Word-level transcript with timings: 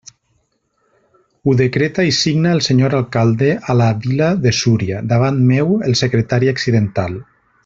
Ho 1.49 1.53
decreta 1.59 2.05
i 2.11 2.15
signa 2.21 2.55
el 2.57 2.63
senyor 2.69 2.97
Alcalde 3.01 3.51
a 3.73 3.77
la 3.83 3.93
vila 4.07 4.33
de 4.47 4.57
Súria, 4.63 5.07
davant 5.15 5.41
meu, 5.53 5.79
el 5.91 5.99
secretari 6.05 6.55
accidental. 6.55 7.25